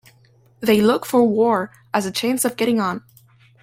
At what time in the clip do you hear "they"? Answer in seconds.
0.61-0.81